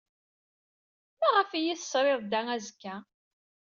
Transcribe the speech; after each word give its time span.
Maɣef 1.19 1.49
ay 1.51 1.59
iyi-tesrid 1.63 2.21
da 2.31 2.41
azekka? 2.55 2.95